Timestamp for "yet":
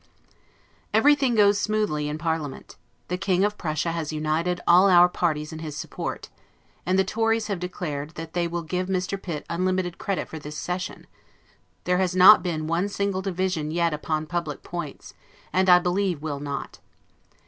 13.69-13.93